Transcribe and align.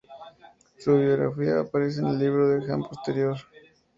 Su 0.79 0.97
biografía 0.97 1.59
aparece 1.59 1.99
en 1.99 2.07
el 2.07 2.17
Libro 2.17 2.47
de 2.47 2.73
Han 2.73 2.81
Posterior. 2.81 3.37